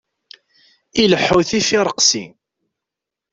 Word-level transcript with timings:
Ileḥḥu 1.01 1.39
tifiṛeqsi. 1.49 2.25